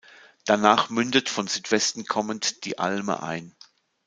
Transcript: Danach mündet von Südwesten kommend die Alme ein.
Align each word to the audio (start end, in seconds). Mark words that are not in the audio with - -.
Danach 0.45 0.89
mündet 0.89 1.29
von 1.29 1.45
Südwesten 1.45 2.07
kommend 2.07 2.65
die 2.65 2.79
Alme 2.79 3.21
ein. 3.21 3.55